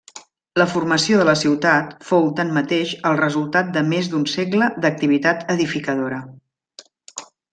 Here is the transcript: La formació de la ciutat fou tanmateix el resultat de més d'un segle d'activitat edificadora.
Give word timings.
La 0.59 0.65
formació 0.69 1.17
de 1.19 1.25
la 1.29 1.35
ciutat 1.41 1.91
fou 2.07 2.23
tanmateix 2.39 2.95
el 3.11 3.19
resultat 3.21 3.69
de 3.77 3.85
més 3.93 4.09
d'un 4.15 4.25
segle 4.33 4.73
d'activitat 4.87 5.47
edificadora. 5.57 6.23